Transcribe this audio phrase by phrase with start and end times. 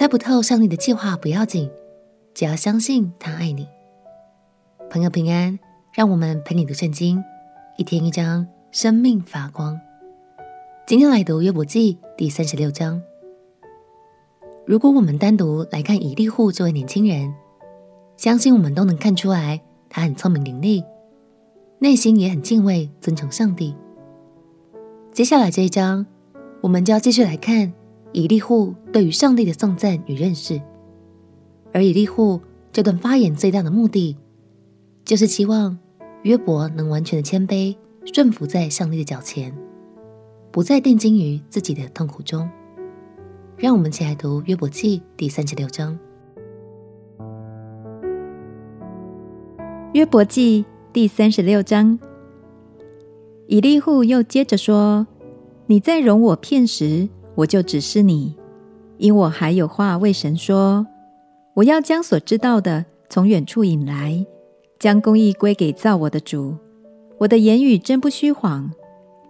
[0.00, 1.70] 猜不透上帝的计划不要紧，
[2.32, 3.68] 只要相信他爱你。
[4.88, 5.58] 朋友平安，
[5.92, 7.22] 让我们陪你读圣经，
[7.76, 9.78] 一天一章，生命发光。
[10.86, 13.02] 今天来读约伯记第三十六章。
[14.64, 17.34] 如果我们单独来看以利户这位年轻人，
[18.16, 19.60] 相信我们都能看出来，
[19.90, 20.82] 他很聪明伶俐，
[21.78, 23.76] 内心也很敬畏、尊崇上帝。
[25.12, 26.06] 接下来这一章，
[26.62, 27.70] 我们就要继续来看
[28.12, 30.60] 以利户对于上帝的颂赞与认识。
[31.72, 32.40] 而以利户
[32.72, 34.16] 这段发言最大的目的，
[35.04, 35.78] 就是希望
[36.22, 37.76] 约伯能完全的谦卑、
[38.12, 39.56] 顺服在上帝的脚前，
[40.50, 42.48] 不再定睛于自己的痛苦中。
[43.56, 45.98] 让我们一起来读约伯记第三十六章。
[49.92, 51.98] 约伯记第三十六章，
[53.46, 55.06] 以利户又接着说
[55.66, 57.08] ：“你在容我片时，
[57.40, 58.34] 我就指示你，
[58.96, 60.86] 因我还有话为神说。
[61.54, 64.24] 我要将所知道的从远处引来，
[64.78, 66.56] 将公义归给造我的主。
[67.18, 68.70] 我的言语真不虚谎，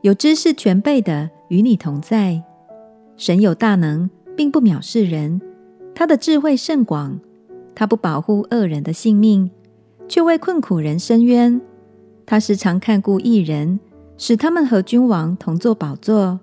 [0.03, 2.43] 有知识全备的与你同在。
[3.17, 5.39] 神有大能。”并不藐视人，
[5.95, 7.21] 他的智慧甚广。
[7.75, 9.51] 他不保护恶人的性命，
[10.09, 11.61] 却为困苦人伸冤。
[12.25, 13.79] 他时常看顾义人，
[14.17, 16.41] 使他们和君王同坐宝座，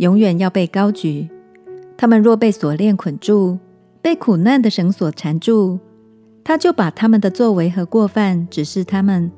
[0.00, 1.28] 永远要被高举。
[1.94, 3.58] 他们若被锁链捆住，
[4.00, 5.78] 被苦难的绳索缠住，
[6.42, 9.30] 他就把他们的作为和过犯指示他们，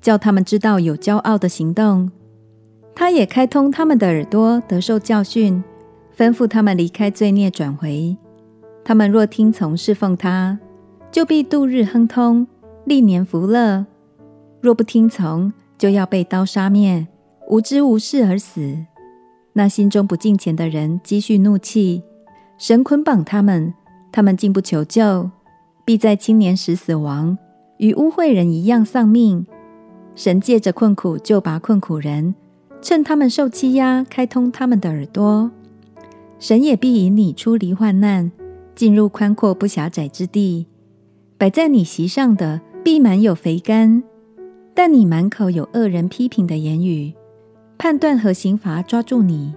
[0.00, 2.12] 叫他们知道有骄傲的行动。
[2.94, 5.62] 他也开通他们的耳朵，得受教训。
[6.16, 8.16] 吩咐他们离开罪孽，转回。
[8.84, 10.60] 他们若听从侍奉他，
[11.10, 12.46] 就必度日亨通，
[12.84, 13.84] 历年福乐；
[14.60, 17.08] 若不听从，就要被刀杀灭，
[17.50, 18.76] 无知无识而死。
[19.56, 22.02] 那心中不敬虔的人积蓄怒气，
[22.58, 23.72] 神捆绑他们，
[24.10, 25.30] 他们竟不求救，
[25.84, 27.38] 必在青年时死亡，
[27.78, 29.46] 与污秽人一样丧命。
[30.16, 32.34] 神借着困苦救拔困苦人，
[32.82, 35.50] 趁他们受欺压，开通他们的耳朵。
[36.40, 38.30] 神也必引你出离患难，
[38.74, 40.66] 进入宽阔不狭窄之地。
[41.38, 44.02] 摆在你席上的必满有肥甘，
[44.74, 47.12] 但你满口有恶人批评的言语，
[47.78, 49.54] 判断和刑罚抓住你，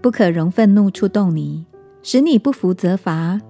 [0.00, 1.66] 不可容愤怒触动你，
[2.02, 3.40] 使你不服责罚，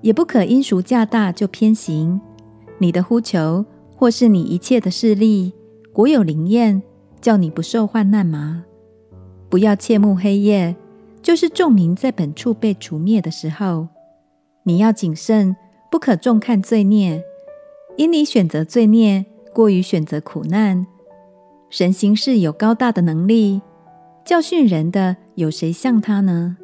[0.00, 2.20] 也不可因赎价大就偏行。
[2.78, 5.52] 你的呼求或是你一切的势力，
[5.92, 6.82] 果有灵验，
[7.20, 8.64] 叫你不受患难吗？
[9.48, 10.76] 不要切慕黑夜。
[11.22, 13.88] 就是众民在本处被除灭的时候，
[14.62, 15.56] 你要谨慎，
[15.90, 17.20] 不可重看罪孽，
[17.96, 20.86] 因你选择罪孽，过于选择苦难。
[21.68, 23.60] 神行事有高大的能力，
[24.24, 26.56] 教训人的有谁像他呢？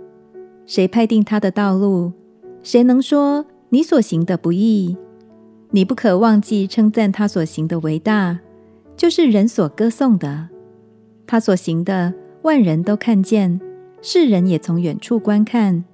[0.64, 2.12] 谁派定他的道路？
[2.62, 4.96] 谁能说你所行的不易？
[5.70, 8.38] 你不可忘记称赞他所行的为大，
[8.96, 10.48] 就是人所歌颂的。
[11.26, 13.60] 他所行的，万人都看见。
[14.00, 15.84] 世人也从远处观看，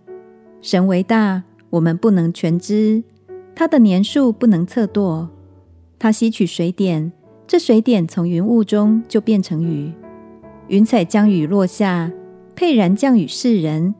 [0.60, 3.02] 神为大，我们不能全知；
[3.54, 5.28] 他的年数不能测度。
[5.98, 7.12] 他吸取水点，
[7.48, 9.92] 这水点从云雾中就变成雨。
[10.68, 12.12] 云彩将雨落下，
[12.54, 13.94] 沛然降雨世人。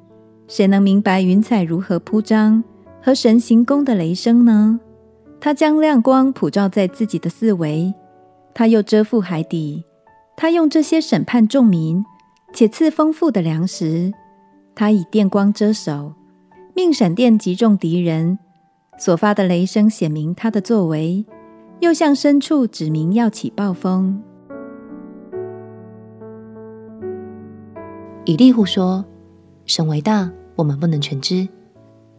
[0.47, 2.62] 谁能明白云彩如何铺张
[3.03, 4.78] 和神行宫的雷声呢？
[5.41, 7.94] 他将亮光普照在自己的四围，
[8.54, 9.84] 他又遮覆海底。
[10.37, 12.04] 他用这些审判众民。
[12.54, 14.10] 且赐丰富的粮食，
[14.75, 16.14] 他以电光遮手，
[16.75, 18.38] 命闪电击中敌人。
[18.98, 21.26] 所发的雷声显明他的作为，
[21.81, 24.21] 又向深处指明要起暴风。
[28.25, 29.05] 以利户说
[29.65, 31.49] ：“神为大，我们不能全知；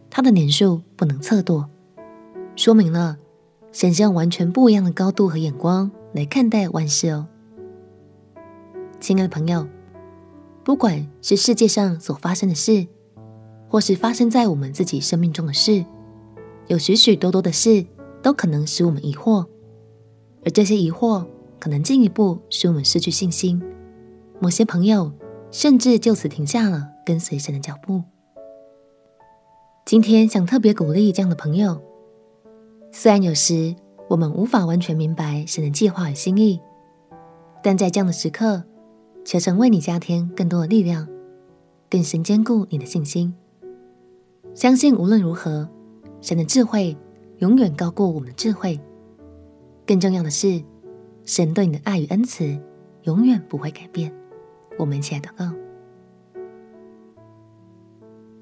[0.08, 1.64] 他的年数不能测度。”
[2.56, 3.16] 说明了
[3.70, 7.26] 神是用完全不一样的高度和眼光来看待万事哦，
[8.98, 9.66] 亲爱的朋友。
[10.64, 12.86] 不管是世界上所发生的事，
[13.68, 15.84] 或是发生在我们自己生命中的事，
[16.66, 17.86] 有许许多多的事
[18.20, 19.46] 都可能使我们疑惑，
[20.44, 21.26] 而这些疑惑
[21.58, 23.62] 可能进一步使我们失去信心。
[24.38, 25.12] 某些朋友
[25.50, 28.02] 甚至就此停下了跟随神的脚步。
[29.84, 31.80] 今天想特别鼓励这样的朋友，
[32.92, 33.74] 虽然有时
[34.08, 36.60] 我们无法完全明白神的计划与心意，
[37.62, 38.64] 但在这样的时刻。
[39.22, 41.06] 求神为你加添更多的力量，
[41.90, 43.34] 更深坚固你的信心。
[44.54, 45.68] 相信无论如何，
[46.22, 46.96] 神的智慧
[47.38, 48.80] 永远高过我们的智慧。
[49.90, 50.62] 更重要的是，
[51.24, 52.56] 神对你的爱与恩慈
[53.02, 54.14] 永远不会改变。
[54.78, 55.52] 我们一起来祷告：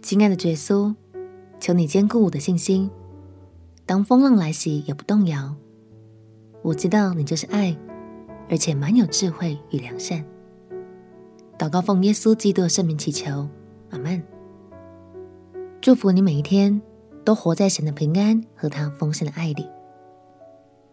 [0.02, 0.94] 亲爱的耶稣，
[1.58, 2.90] 求你坚固我的信心，
[3.86, 5.56] 当风浪来袭也不动摇。
[6.60, 7.74] 我知道你就是爱，
[8.50, 10.22] 而且满有智慧与良善。
[11.56, 13.48] 祷告奉耶稣基督的圣名祈求，
[13.88, 14.22] 阿门。
[15.80, 16.82] 祝福你每一天
[17.24, 19.66] 都活在神的平安和他丰盛的爱里。